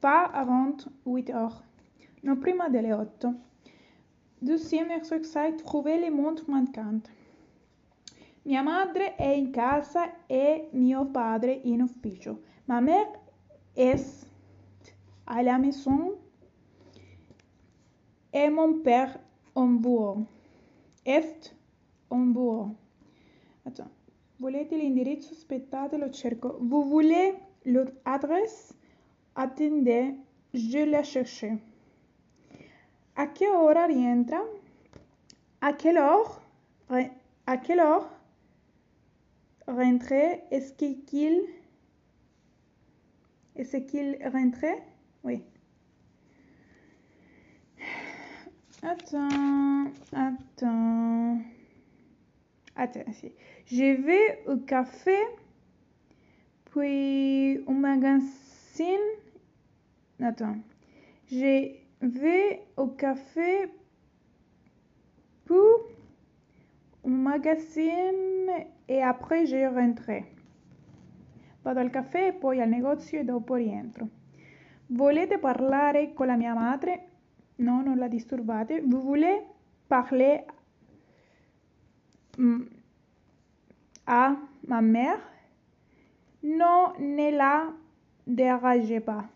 Pas 0.00 0.24
avant 0.24 0.76
8 1.06 1.30
heures. 1.30 1.62
Non 2.24 2.36
prima 2.40 2.68
delle 2.68 2.92
8. 2.92 3.26
Deuxième 4.42 4.90
exercice, 4.90 5.56
trouver 5.58 5.98
les 5.98 6.10
montres 6.10 6.48
manquantes. 6.48 7.08
Mia 8.46 8.62
madre 8.62 9.16
è 9.16 9.28
in 9.28 9.52
casa 9.52 10.26
e 10.26 10.70
mio 10.72 11.04
padre 11.04 11.60
in 11.64 11.82
ufficio. 11.82 12.40
Ma 12.64 12.80
mère 12.80 13.12
est 13.76 14.26
à 15.26 15.42
la 15.42 15.58
maison 15.58 16.16
et 18.32 18.48
mon 18.48 18.80
père 18.82 19.20
bureau. 19.54 20.26
Est 21.04 21.54
bureau. 22.10 22.74
Attends. 23.64 23.90
Volete 24.38 24.76
l'indirizzo? 24.76 25.32
Aspettate, 25.34 25.98
lo 25.98 26.10
cerco? 26.10 26.58
Vous 26.60 26.84
voulez 26.88 27.34
l'adresse? 27.64 28.74
Attendez, 29.34 30.14
je 30.52 30.84
la 30.84 31.02
cherche. 31.02 31.58
A 33.16 33.32
che 33.32 33.48
ora 33.48 33.86
rientra? 33.86 34.40
A 35.60 35.74
quelle 35.74 35.98
heure? 35.98 36.40
À 37.46 37.58
quelle 37.58 37.80
heure? 37.80 38.08
Rentrer? 39.66 40.44
Est-ce 40.50 40.72
qu'il 40.74 41.60
est-ce 43.56 43.76
qu'il 43.76 44.16
rentrait? 44.32 44.82
Oui. 45.22 45.44
Attends, 48.82 49.92
attends. 50.12 51.42
Attends. 52.74 53.12
Je 53.66 54.00
vais 54.00 54.42
au 54.46 54.56
café, 54.56 55.18
puis 56.70 57.58
au 57.66 57.72
magasin. 57.72 59.04
Attends. 60.18 60.56
Je 61.30 61.74
vais 62.00 62.62
au 62.78 62.86
café, 62.86 63.68
puis 65.44 65.56
au 67.02 67.08
magasin 67.08 68.14
e 68.88 69.02
après 69.02 69.44
je 69.44 69.66
rentre. 69.66 70.24
Vado 71.62 71.80
al 71.80 71.90
caffè, 71.90 72.32
poi 72.32 72.62
al 72.62 72.70
negozio 72.70 73.20
e 73.20 73.24
dopo 73.24 73.54
rientro. 73.54 74.08
Volete 74.86 75.38
parlare 75.38 76.14
con 76.14 76.26
la 76.26 76.36
mia 76.36 76.54
madre? 76.54 77.09
No, 77.60 77.82
non 77.82 77.94
la 77.94 78.08
disturbate. 78.08 78.72
Vous 78.86 79.02
voulez 79.02 79.38
parler 79.86 80.40
à 84.06 84.34
ma 84.66 84.80
mère? 84.80 85.20
Non, 86.42 86.94
ne 86.98 87.36
la 87.36 87.66
dérangez 88.26 89.00
pas. 89.00 89.26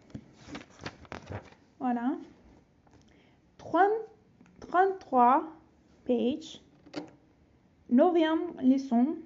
Voilà. 1.79 2.13
30, 3.59 3.91
33 4.61 5.45
page. 6.07 6.63
Neuvième 7.91 8.55
leçon. 8.63 9.17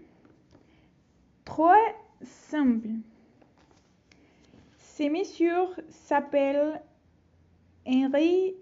Très 1.45 1.95
simple. 2.23 2.89
Ces 4.77 5.09
messieurs 5.09 5.69
s'appellent 5.89 6.83
Henri 7.87 8.57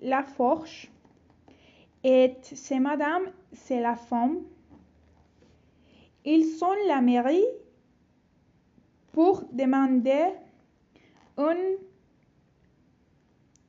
Laforge 0.00 0.90
et 2.02 2.34
ces 2.42 2.78
madame, 2.78 3.24
c'est 3.52 3.80
la 3.80 3.94
femme. 3.94 4.42
Ils 6.24 6.46
sont 6.46 6.74
la 6.86 7.00
mairie 7.00 7.44
pour 9.12 9.44
demander 9.52 10.32
une 11.36 11.76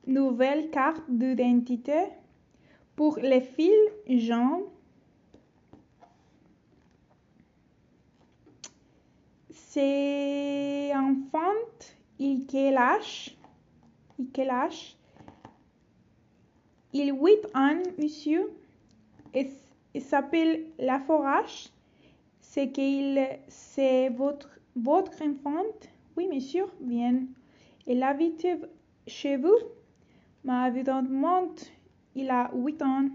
nouvelle 0.06 0.70
carte 0.70 1.02
d'identité 1.08 2.06
pour 2.96 3.18
les 3.18 3.40
filles 3.40 3.70
jeunes. 4.08 4.64
Ces 9.50 10.92
enfants, 10.94 11.38
ils 12.18 12.46
quel 12.46 12.76
âge? 12.76 13.36
Ils 14.18 14.30
quel 14.30 14.50
âge? 14.50 14.96
Il 16.94 17.12
8 17.12 17.46
ans, 17.54 17.82
monsieur. 17.98 18.50
Et 19.32 19.48
il 19.94 20.02
s'appelle 20.02 20.66
La 20.78 20.98
Forage. 20.98 21.70
C'est 22.40 22.70
qu'il, 22.70 23.18
c'est 23.48 24.10
votre, 24.10 24.50
votre 24.76 25.22
enfant? 25.22 25.64
Oui, 26.16 26.28
monsieur, 26.28 26.66
bien. 26.80 27.26
Il 27.86 28.02
habite 28.02 28.46
chez 29.06 29.38
vous? 29.38 29.56
Ma 30.44 30.68
évidemment, 30.68 31.54
il 32.14 32.28
a 32.28 32.50
8 32.52 32.82
ans. 32.82 33.08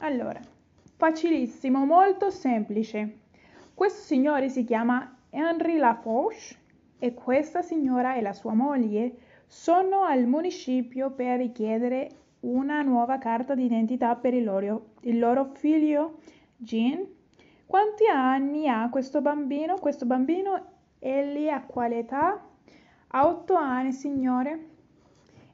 Allora, 0.00 0.40
facilissimo, 0.98 1.84
molto 1.86 2.30
semplice. 2.30 3.08
Questo 3.76 4.02
signore 4.02 4.48
si 4.48 4.64
chiama 4.64 5.16
Henry 5.30 5.76
Lafoche 5.76 6.56
e 6.98 7.14
questa 7.14 7.62
signora 7.62 8.16
e 8.16 8.20
la 8.20 8.32
sua 8.32 8.54
moglie 8.54 9.14
sono 9.52 10.04
al 10.04 10.28
municipio 10.28 11.10
per 11.10 11.38
richiedere 11.38 12.08
una 12.42 12.82
nuova 12.82 13.18
carta 13.18 13.56
d'identità 13.56 14.14
per 14.14 14.32
il 14.32 14.44
loro, 14.44 14.92
il 15.00 15.18
loro 15.18 15.50
figlio 15.54 16.20
Jean. 16.56 17.04
Quanti 17.66 18.06
anni 18.06 18.68
ha 18.68 18.88
questo 18.90 19.20
bambino? 19.20 19.76
Questo 19.76 20.06
bambino 20.06 20.66
egli 21.00 21.48
ha 21.48 21.64
quale 21.64 21.98
età? 21.98 22.40
Ha 23.08 23.26
8 23.26 23.54
anni, 23.54 23.92
signore. 23.92 24.68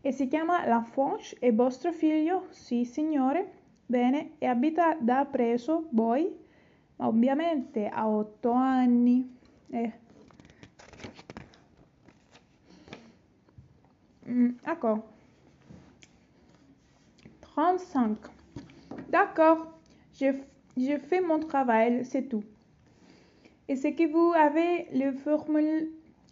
E 0.02 0.12
si 0.12 0.28
chiama 0.28 0.66
Lafonche, 0.66 1.36
è 1.38 1.50
vostro 1.54 1.90
figlio? 1.90 2.48
Sì, 2.50 2.84
signore. 2.84 3.50
Bene, 3.86 4.32
e 4.36 4.44
abita 4.44 4.94
da 5.00 5.24
preso 5.24 5.86
voi? 5.92 6.30
Ovviamente 6.96 7.88
ha 7.88 8.06
8 8.06 8.50
anni. 8.50 9.38
Eh. 9.70 9.92
D'accord. 14.64 15.06
35. 17.40 18.18
D'accord. 19.08 19.72
Je, 20.14 20.26
je 20.76 20.98
fais 20.98 21.20
mon 21.20 21.38
travail, 21.38 22.04
c'est 22.04 22.28
tout. 22.28 22.44
Est-ce 23.68 23.88
que 23.88 24.10
vous 24.10 24.32
avez 24.34 24.88
le 24.92 25.12
formule 25.12 25.90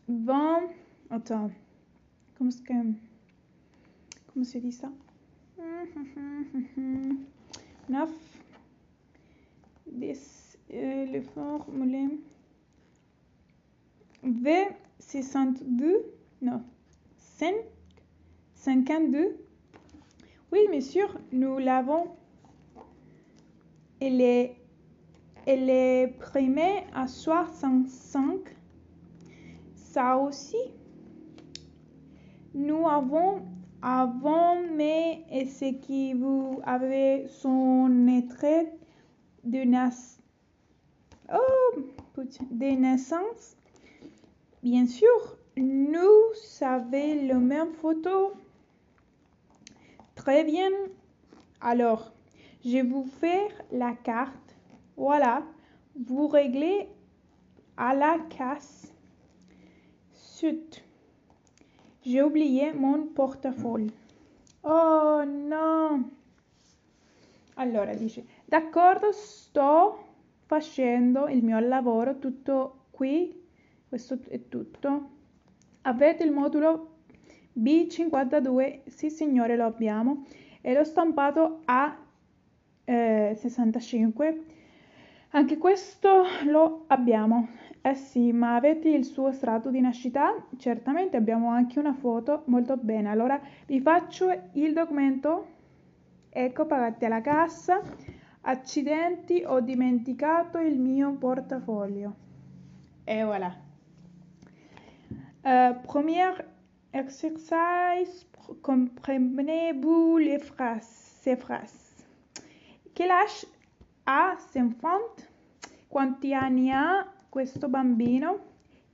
20 0.08 0.62
Attends. 1.10 1.50
Comment 2.38 2.50
que... 2.50 2.72
Comment 4.32 4.44
se 4.44 4.58
dit 4.58 4.72
ça? 4.72 4.90
9 7.88 8.10
10 9.86 10.58
euh, 10.72 11.06
le 11.06 11.20
formule 11.22 12.18
V62 14.24 15.96
non 16.42 16.62
5 17.16 17.54
52 18.64 19.36
oui 20.50 20.60
bien 20.70 20.80
sûr 20.80 21.14
nous 21.32 21.58
l'avons. 21.58 22.06
Elle 24.00 24.22
est 25.68 26.14
primée 26.18 26.84
à 26.94 27.06
65 27.06 28.40
ça 29.74 30.16
aussi 30.16 30.56
nous 32.54 32.88
avons 32.88 33.42
avant 33.82 34.56
mais 34.74 35.24
est-ce 35.30 35.66
que 35.86 36.16
vous 36.16 36.58
avez 36.64 37.26
son 37.28 38.06
extrait 38.06 38.72
de, 39.44 39.62
nas 39.64 40.18
oh, 41.30 41.80
de 42.16 42.80
naissance? 42.80 43.58
Bien 44.62 44.86
sûr 44.86 45.36
nous 45.58 46.32
savons 46.34 47.26
la 47.26 47.34
même 47.34 47.74
photo 47.74 48.32
très 50.24 50.42
bien 50.42 50.70
alors 51.60 52.10
je 52.64 52.70
vais 52.70 52.82
vous 52.82 53.04
faire 53.04 53.50
la 53.70 53.92
carte 53.92 54.56
voilà 54.96 55.42
vous 55.94 56.28
réglez 56.28 56.88
à 57.76 57.94
la 57.94 58.18
casse 58.30 58.90
Chut. 60.14 60.82
J'ai 62.02 62.22
oublié 62.22 62.72
mon 62.72 63.06
portafoglio. 63.06 63.92
Oh 64.62 65.22
no! 65.24 66.10
Allora 67.56 67.94
dice, 67.94 68.24
d'accordo, 68.46 69.12
sto 69.12 69.98
facendo 70.46 71.28
il 71.28 71.44
mio 71.44 71.58
lavoro, 71.60 72.18
tutto 72.18 72.86
qui, 72.90 73.32
questo 73.88 74.18
è 74.28 74.48
tutto. 74.48 75.10
Avete 75.82 76.24
il 76.24 76.32
modulo 76.32 76.93
B52? 77.58 78.80
Sì 78.86 79.10
signore, 79.10 79.56
lo 79.56 79.64
abbiamo. 79.64 80.24
E 80.60 80.72
l'ho 80.72 80.84
stampato 80.84 81.60
a 81.64 81.96
eh, 82.84 83.34
65. 83.36 84.44
Anche 85.30 85.58
questo 85.58 86.24
lo 86.46 86.84
abbiamo. 86.88 87.48
Eh 87.82 87.94
sì, 87.94 88.32
ma 88.32 88.54
avete 88.54 88.88
il 88.88 89.04
suo 89.04 89.32
strato 89.32 89.70
di 89.70 89.80
nascita? 89.80 90.46
Certamente 90.56 91.16
abbiamo 91.16 91.50
anche 91.50 91.78
una 91.78 91.92
foto. 91.92 92.42
Molto 92.46 92.76
bene, 92.76 93.10
allora 93.10 93.40
vi 93.66 93.80
faccio 93.80 94.30
il 94.52 94.72
documento. 94.72 95.46
Ecco, 96.30 96.66
pagate 96.66 97.06
alla 97.06 97.20
cassa. 97.20 97.80
Accidenti, 98.42 99.42
ho 99.44 99.60
dimenticato 99.60 100.58
il 100.58 100.78
mio 100.78 101.12
portafoglio. 101.12 102.14
E 103.04 103.22
voilà. 103.22 103.54
Uh, 105.42 105.80
premier 105.86 106.53
exercice, 106.94 108.26
comprenez-vous 108.62 110.18
les 110.18 110.38
phrases, 110.38 111.18
ces 111.22 111.36
phrases? 111.36 112.06
Quel 112.94 113.10
âge 113.10 113.46
a 114.06 114.36
50? 114.52 115.26
Quanti 115.88 116.32
anni 116.32 116.70
ha 116.70 117.06
questo 117.28 117.68
bambino, 117.68 118.38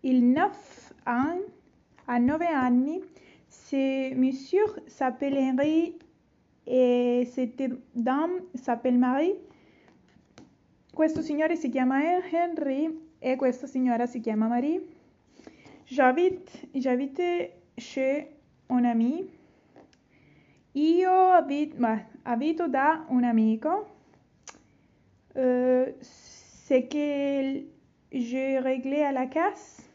il 0.01 0.25
9 0.25 0.57
anni, 1.05 1.45
a 2.07 2.19
9 2.19 2.47
anni, 2.47 3.03
ce 3.49 4.13
monsieur 4.15 4.83
s'appelle 4.87 5.39
Henri 5.39 5.99
e 6.65 7.29
cette 7.31 7.83
dame 7.93 8.47
s'appelle 8.55 8.97
Marie. 8.97 9.39
Questo 10.93 11.21
signore 11.21 11.57
si 11.57 11.69
chiama 11.69 12.01
Henry 12.03 13.09
e 13.19 13.37
questa 13.37 13.67
signora 13.67 14.07
si 14.07 14.21
chiama 14.21 14.47
Marie. 14.49 14.87
J'habite, 15.85 16.69
j'habite 16.73 17.60
chez 17.77 18.29
un 18.69 18.85
ami. 18.85 19.29
Io 20.75 21.33
abito, 21.33 21.77
bah, 21.79 22.07
abito 22.25 22.69
da 22.69 23.05
un 23.11 23.25
amico. 23.25 23.87
Euh, 25.37 25.93
c'est 26.01 26.89
que 26.89 27.65
j'ai 28.13 28.59
réglé 28.59 29.03
à 29.03 29.13
la 29.13 29.27
casse, 29.27 29.89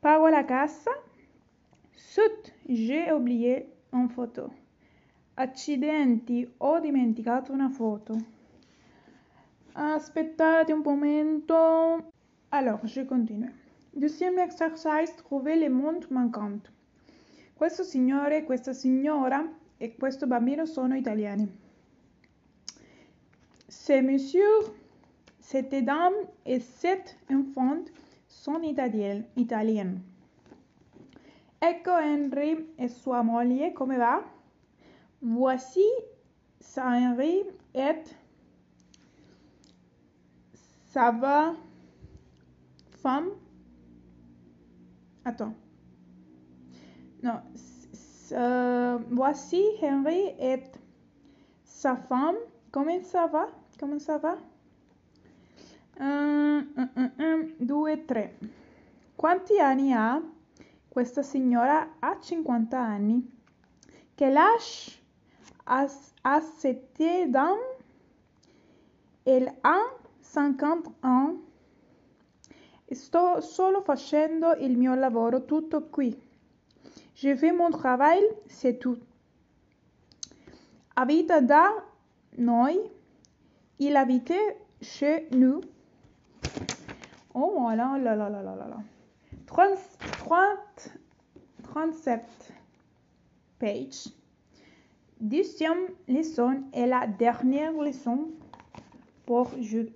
pago 0.00 0.28
la 0.28 0.44
cassa, 0.44 0.90
sut, 1.94 2.52
j'ai 2.68 3.10
oublié 3.12 3.66
une 3.92 4.08
photo. 4.08 4.50
Accidenti, 5.36 6.46
ho 6.58 6.80
dimenticato 6.80 7.52
una 7.52 7.70
foto. 7.70 8.14
Aspettate 9.74 10.72
un 10.72 10.82
momento. 10.82 12.12
Alors, 12.50 12.80
je 12.84 13.02
continue. 13.04 13.52
Deuxième 13.94 14.38
exercice, 14.38 15.16
trouver 15.16 15.56
le 15.56 15.70
monde 15.70 16.06
manquant. 16.10 16.60
Questo 17.60 17.82
signore, 17.82 18.44
questa 18.44 18.72
signora 18.72 19.46
e 19.76 19.94
questo 19.94 20.26
bambino 20.26 20.64
sono 20.64 20.96
italiani. 20.96 21.46
C'est 23.68 24.00
monsieur 24.00 24.72
Cette 25.40 25.82
dame 25.84 26.14
et 26.46 26.62
cet 26.62 27.18
enfant 27.28 27.90
sont 28.26 28.62
italiens. 28.62 30.00
Ecco 31.60 31.98
Henry 31.98 32.72
e 32.78 32.88
sua 32.88 33.20
moglie, 33.20 33.74
come 33.74 33.98
va? 33.98 34.24
Voici 35.18 35.84
sa 36.58 36.96
Henry 36.96 37.44
et 37.74 38.16
sa 40.86 41.12
femme. 43.02 43.32
Attends. 45.24 45.69
Non. 47.22 47.40
Euh, 48.32 48.98
voici 49.10 49.62
Henry 49.82 50.34
et 50.38 50.62
sa 51.64 51.96
femme. 51.96 52.36
Comment 52.70 53.02
ça 53.02 53.26
va? 53.26 53.48
Comment 53.78 53.98
ça 53.98 54.18
va? 54.18 54.36
1, 55.98 56.64
2, 57.60 58.06
3. 58.06 58.30
Quanti 59.16 59.58
anni 59.58 59.92
ha? 59.92 60.22
Questa 60.88 61.22
signora 61.22 61.96
ha 62.00 62.18
50 62.18 62.78
anni. 62.78 63.22
Quel 64.14 64.36
âge 64.36 65.02
a, 65.64 65.86
a 66.22 66.40
cette 66.40 67.28
dame? 67.28 67.78
Elle 69.24 69.52
ha 69.62 69.78
50 70.20 70.90
ans. 71.02 71.36
Sto 72.90 73.40
solo 73.40 73.82
facendo 73.82 74.54
il 74.54 74.76
mio 74.76 74.94
lavoro 74.94 75.44
tutto 75.44 75.88
qui. 75.90 76.28
Je 77.22 77.34
fais 77.36 77.52
mon 77.52 77.70
travail, 77.70 78.22
c'est 78.46 78.78
tout. 78.78 78.96
Abita 80.96 81.42
da. 81.42 81.68
Il 83.78 83.96
habite 83.96 84.32
chez 84.80 85.28
nous. 85.30 85.60
Oh 87.34 87.68
là 87.74 87.98
là 87.98 88.16
là 88.16 88.30
là 88.30 88.42
là 88.42 88.54
là. 88.54 88.78
30, 89.46 89.78
30, 90.18 90.58
37 91.64 92.22
pages. 93.58 94.08
Deuxième 95.20 95.88
leçon 96.08 96.62
est 96.72 96.86
la 96.86 97.06
dernière 97.06 97.72
leçon 97.72 98.30
pour 99.26 99.50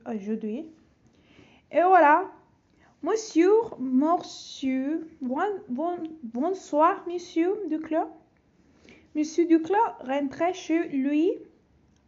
aujourd'hui. 0.06 0.66
Et 1.72 1.82
voilà. 1.82 2.30
Monsieur, 3.04 3.50
monsieur, 3.78 5.06
bon, 5.20 5.36
bon, 5.68 5.98
bonsoir, 6.22 7.04
monsieur 7.06 7.54
Duclos. 7.68 8.08
Monsieur 9.14 9.44
Duclos 9.44 9.76
rentrait 10.00 10.54
chez 10.54 10.88
lui 10.88 11.32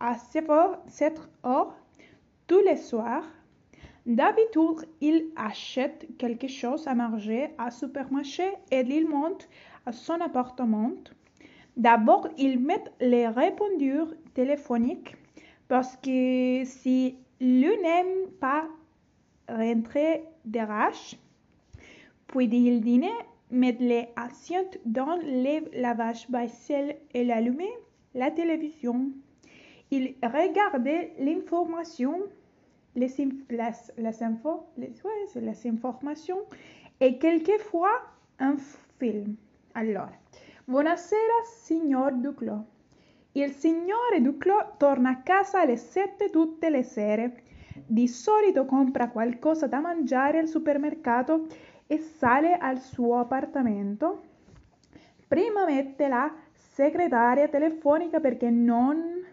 à 0.01 0.17
7 0.17 0.49
heures 1.45 1.77
tous 2.47 2.61
les 2.61 2.79
soirs 2.79 3.27
D'habitude, 4.07 4.89
il 5.03 5.27
achète 5.37 6.07
quelque 6.17 6.49
chose 6.49 6.89
à 6.89 6.95
manger 6.95 7.51
à 7.59 7.71
supermarché 7.71 8.55
et 8.71 8.81
il 8.81 9.07
monte 9.07 9.51
à 9.85 9.93
son 9.93 10.19
appartement. 10.23 10.93
D'abord, 11.77 12.27
il 12.39 12.59
met 12.59 12.83
les 13.01 13.29
répondeurs 13.29 14.15
téléphoniques 14.33 15.15
parce 15.69 15.95
que 15.99 16.63
si 16.65 17.19
lui 17.39 17.79
n'aime 17.83 18.31
pas 18.41 18.67
rentrer 19.47 20.25
d'arrache, 20.47 21.17
puis 22.29 22.47
il 22.47 22.81
dîne, 22.81 23.11
met 23.51 23.77
les 23.79 24.09
assiettes 24.17 24.81
dans 24.85 25.17
le 25.17 25.81
lavage 25.81 26.27
vaisselle 26.31 26.97
et 27.15 27.31
allumer 27.31 27.71
la 28.15 28.31
télévision. 28.31 29.11
Il 29.91 30.15
regardait 30.23 31.13
l'information 31.19 32.23
les, 32.97 33.15
les, 33.51 33.73
les 33.99 34.23
infos, 34.23 34.67
les, 34.77 34.93
ouais, 35.05 35.41
les 35.41 35.67
informations 35.67 36.45
e 37.01 37.19
quelquefois 37.19 38.03
un 38.39 38.57
film. 38.99 39.37
Allora, 39.75 40.11
buonasera 40.67 41.45
signor 41.45 42.13
Duclos. 42.13 42.65
Il 43.35 43.53
signore 43.53 44.21
Duclos 44.21 44.79
torna 44.79 45.11
a 45.11 45.23
casa 45.23 45.61
alle 45.61 45.77
7 45.77 46.31
tutte 46.31 46.71
le 46.71 46.83
sere. 46.83 47.43
Di 47.85 48.09
solito 48.09 48.65
compra 48.65 49.11
qualcosa 49.11 49.67
da 49.67 49.81
mangiare 49.81 50.39
al 50.39 50.49
supermercato 50.49 51.47
e 51.87 51.99
sale 51.99 52.57
al 52.57 52.81
suo 52.81 53.19
appartamento. 53.19 54.23
Prima 55.29 55.65
mette 55.65 56.09
la 56.09 56.33
segretaria 56.53 57.49
telefonica 57.49 58.21
perché 58.21 58.51
non 58.51 59.25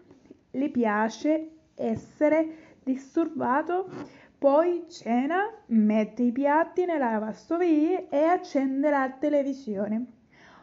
le 0.50 0.70
piace 0.70 1.50
essere 1.74 2.78
disturbato, 2.82 3.88
poi 4.38 4.84
cena, 4.88 5.50
mette 5.66 6.22
i 6.22 6.32
piatti 6.32 6.84
nella 6.84 7.10
lavastoviglie 7.12 8.08
e 8.08 8.24
accende 8.24 8.90
la 8.90 9.10
televisione. 9.18 10.06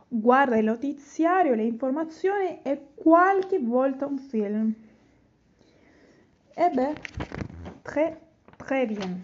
Guarda 0.08 0.58
il 0.58 0.66
notiziario, 0.66 1.56
le 1.56 1.64
informazioni 1.64 2.60
e 2.62 2.90
qualche 2.94 3.60
volta 3.60 4.06
un 4.06 4.18
film. 4.18 4.74
Eh 6.54 6.70
beh, 6.70 6.94
très, 7.84 8.20
très 8.58 8.86
bien. 8.86 9.18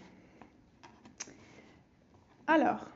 Alors, 2.47 2.87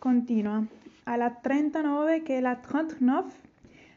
continua. 0.00 0.62
À 1.06 1.16
la 1.16 1.30
39 1.30 2.22
che 2.22 2.38
è 2.38 2.40
la 2.40 2.56
39. 2.56 3.24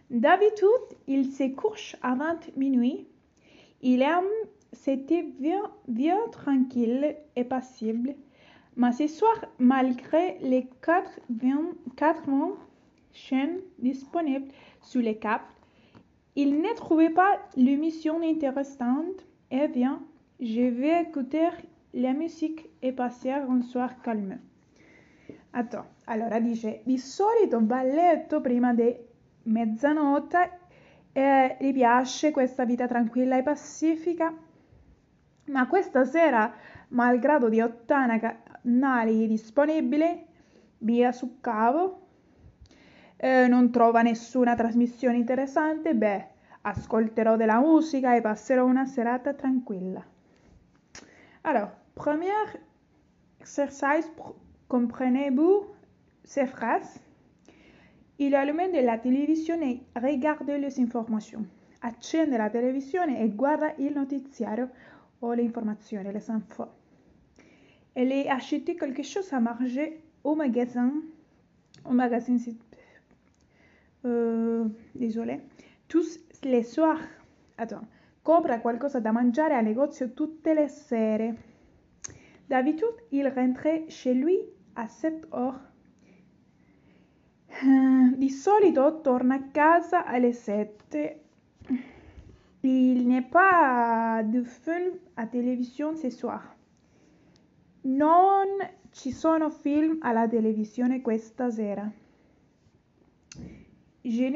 D'habitude, 0.09 0.97
il 1.07 1.31
se 1.31 1.53
couche 1.53 1.95
20 2.01 2.55
minuit. 2.55 3.07
Il 3.81 4.01
aime 4.01 4.29
c'était 4.73 5.23
bien, 5.23 5.69
bien 5.87 6.17
tranquille 6.31 7.15
et 7.35 7.43
passible. 7.43 8.15
Mais 8.77 8.93
ce 8.93 9.07
soir, 9.07 9.45
malgré 9.59 10.37
les 10.41 10.67
quatre, 10.81 11.19
quatre 11.97 12.29
chaînes 13.13 13.59
disponibles 13.79 14.47
sur 14.81 15.01
les 15.01 15.17
câbles, 15.17 15.43
il 16.35 16.61
ne 16.61 16.73
trouvait 16.75 17.09
pas 17.09 17.39
l'émission 17.57 18.21
intéressante. 18.21 19.25
Eh 19.51 19.67
bien, 19.67 20.01
je 20.41 20.71
vais 20.71 21.03
écouter 21.03 21.51
la 21.93 22.13
musique 22.13 22.71
e 22.81 22.91
passer 22.93 23.45
un 23.47 23.61
soir 23.61 24.01
calme. 24.01 24.39
Attends, 25.51 25.85
allora 26.05 26.39
dice, 26.39 26.81
di 26.83 26.97
solito 26.97 27.59
va 27.63 27.79
a 27.79 27.83
letto 27.83 28.41
prima 28.41 28.73
di 28.73 28.95
mezzanotte 29.43 30.59
e 31.11 31.57
gli 31.59 31.71
piace 31.73 32.31
questa 32.31 32.65
vita 32.65 32.87
tranquilla 32.87 33.37
e 33.37 33.43
pacifica, 33.43 34.35
ma 35.45 35.67
questa 35.67 36.05
sera, 36.05 36.51
malgrado 36.89 37.47
di 37.47 37.61
ottana 37.61 38.17
canali 38.17 39.27
disponibili, 39.27 40.25
via 40.79 41.11
su 41.11 41.39
cavo, 41.39 42.07
eh, 43.17 43.47
non 43.47 43.69
trova 43.69 44.01
nessuna 44.01 44.55
trasmissione 44.55 45.17
interessante, 45.17 45.93
beh, 45.93 46.27
ascolterò 46.61 47.35
della 47.35 47.59
musica 47.59 48.15
e 48.15 48.21
passerò 48.21 48.65
una 48.65 48.85
serata 48.85 49.33
tranquilla. 49.33 50.03
Alors, 51.43 51.69
premier 51.95 52.29
exercice, 53.39 54.09
comprenez-vous 54.67 55.65
ces 56.23 56.45
phrases? 56.45 56.99
Il 58.19 58.35
allume 58.35 58.71
de 58.71 58.81
la 58.85 58.99
televisione 58.99 59.81
e 59.95 59.99
regarde 59.99 60.51
les 60.51 60.79
informations. 60.79 61.43
Accende 61.81 62.37
la 62.37 62.49
televisione 62.51 63.19
e 63.23 63.29
guarda 63.29 63.73
il 63.79 63.93
notiziario 63.93 64.69
o 65.21 65.33
le 65.33 65.41
informazioni, 65.41 66.11
les 66.11 66.29
infos. 66.29 66.69
Elle 67.95 68.27
a 68.29 68.35
acheté 68.35 68.75
quelque 68.75 69.01
chose 69.01 69.33
à 69.33 69.39
manger 69.39 70.03
au 70.23 70.35
magasin. 70.35 70.93
Au 71.83 71.93
magasin, 71.93 72.37
euh, 74.05 74.65
désolé. 74.93 75.41
Tous 75.87 76.19
les 76.43 76.63
soirs. 76.63 77.01
Attends. 77.57 77.87
Compra 78.21 78.59
qualcosa 78.61 78.99
da 78.99 79.11
mangiare 79.11 79.55
al 79.55 79.63
negozio 79.63 80.13
tutte 80.13 80.53
le 80.53 80.67
sere. 80.67 81.35
D'habitude, 82.45 83.05
il 83.09 83.27
rentrait 83.29 83.89
chez 83.89 84.13
lui 84.13 84.37
à 84.73 84.87
7 84.87 85.27
heures. 85.33 85.69
Di 88.15 88.29
solito 88.29 89.01
torna 89.01 89.35
a 89.35 89.43
casa 89.51 90.05
alle 90.05 90.33
7. 90.33 91.19
Il 92.61 93.07
n'est 93.07 93.27
pas 93.27 94.21
de 94.23 94.43
film 94.43 94.99
à 95.15 95.25
télévision 95.25 95.95
ce 95.95 96.09
soir. 96.11 96.55
Non 97.83 98.59
ci 98.91 99.11
sono 99.11 99.49
film 99.49 99.97
alla 100.01 100.27
televisione 100.27 101.01
questa 101.01 101.49
sera. 101.49 101.91
Je 104.03 104.29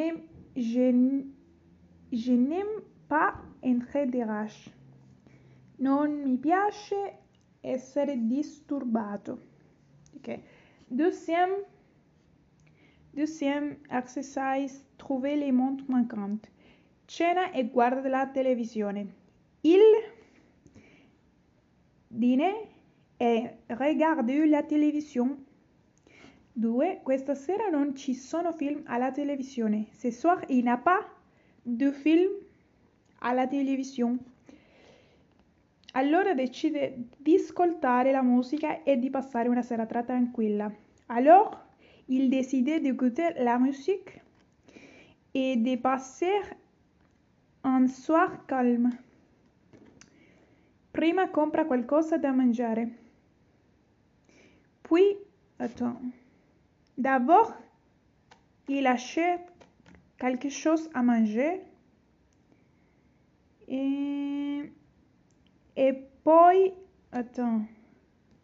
n'aime 2.32 2.82
pas 3.08 3.36
dérange. 4.08 4.72
Non 5.78 6.22
mi 6.24 6.38
piace 6.38 7.18
essere 7.62 8.16
disturbato. 8.28 9.40
Ok. 10.18 10.40
Deuxième, 10.88 11.66
deuxième 13.14 13.78
exercice, 13.90 14.86
trouver 14.98 15.36
les 15.36 15.52
montres 15.52 15.86
manquantes. 15.90 16.50
Cena 17.08 17.52
e 17.52 17.64
guarda 17.64 18.10
la 18.10 18.28
televisione. 18.28 19.08
Il 19.64 19.82
dîner 22.10 22.70
e 23.20 23.58
regarde 23.70 24.46
la 24.46 24.64
televisione. 24.64 25.44
2. 26.56 27.02
Questa 27.04 27.36
sera 27.36 27.70
non 27.70 27.96
ci 27.96 28.14
sono 28.14 28.54
film 28.54 28.84
alla 28.86 29.12
televisione. 29.12 29.88
Ce 29.92 30.10
soir, 30.12 30.42
il 30.48 30.64
n'y 30.64 30.70
a 30.70 30.78
pas 30.78 31.06
de 31.64 31.92
film 31.92 32.32
alla 33.26 33.48
televisione. 33.48 34.20
Allora 35.94 36.34
decide 36.34 37.10
di 37.18 37.36
ascoltare 37.36 38.12
la 38.12 38.22
musica 38.22 38.84
e 38.84 38.98
di 38.98 39.10
passare 39.10 39.50
una 39.50 39.62
serata 39.62 40.04
tranquilla. 40.04 40.72
Alors, 41.08 41.58
il 42.08 42.30
décide 42.30 42.82
d'écouter 42.82 43.34
la 43.38 43.58
musique 43.58 44.22
et 45.34 45.58
de 45.58 45.78
passer 45.78 46.42
un 47.64 47.88
soir 47.88 48.46
calme. 48.46 48.90
Prima 50.92 51.30
compra 51.30 51.66
qualcosa 51.66 52.18
da 52.18 52.32
mangiare. 52.32 52.90
Puis, 54.82 55.18
attends. 55.58 56.00
D'abord, 56.98 57.54
il 58.68 58.88
quelque 60.18 60.50
chose 60.50 60.90
à 60.94 61.02
manger. 61.02 61.62
E, 63.68 64.72
e 65.76 65.94
poi, 66.24 66.74
attends. 67.12 67.68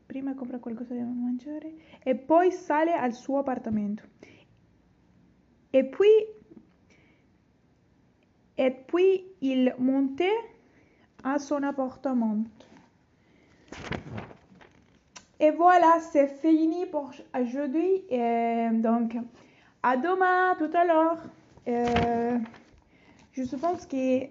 Prima 0.07 0.36
compra 0.36 0.60
qualcosa 0.60 0.93
da 0.93 1.03
mangiare. 1.03 1.73
E 2.03 2.15
poi 2.15 2.51
sale 2.51 2.93
al 2.93 3.13
suo 3.13 3.38
appartamento. 3.38 4.03
E 5.71 5.86
puis 5.86 6.27
et 8.57 8.71
puis 8.88 9.25
il 9.41 9.73
montait 9.79 10.38
à 11.23 11.39
son 11.39 11.63
appartement. 11.63 12.43
Et 15.39 15.49
voilà, 15.49 15.99
c'est 16.12 16.27
fini 16.27 16.86
pour 16.86 17.12
aujourd'hui. 17.34 18.03
donc, 18.81 19.17
à 19.81 19.97
demain, 19.97 20.55
tout 20.60 20.69
à 20.77 20.86
l'heure. 20.86 21.17
Euh, 21.67 22.38
je 23.31 23.43
suppose 23.43 23.88
que 23.88 24.27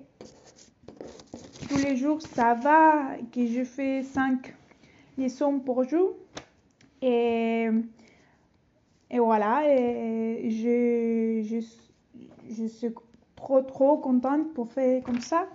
les 1.83 1.97
jours, 1.97 2.21
ça 2.23 2.55
va, 2.55 3.17
que 3.33 3.47
je 3.47 3.65
fais 3.65 4.03
5 4.03 4.55
leçons 5.19 5.59
pour 5.59 5.85
jour. 5.85 6.15
Et, 7.03 7.69
et 9.11 9.19
voilà, 9.19 9.63
et 9.67 10.51
je, 10.51 11.43
je, 11.49 11.67
je 12.55 12.67
suis 12.67 12.95
trop 13.37 13.63
trop 13.63 13.97
contente 13.99 14.53
pour 14.55 14.71
faire 14.73 15.03
comme 15.03 15.21
ça. 15.21 15.49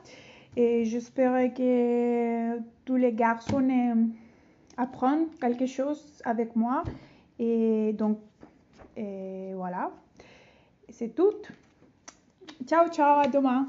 Et 0.56 0.86
j'espère 0.86 1.54
que 1.54 2.60
tous 2.86 2.96
les 2.96 3.14
garçons 3.14 3.68
apprennent 4.78 5.28
quelque 5.40 5.66
chose 5.66 6.22
avec 6.24 6.56
moi. 6.56 6.84
Et 7.40 7.94
donc, 7.94 8.20
et 8.96 9.52
voilà. 9.56 9.92
C'est 10.90 11.14
tout. 11.14 11.34
Ciao, 12.66 12.88
ciao, 12.90 13.20
à 13.20 13.28
demain. 13.28 13.68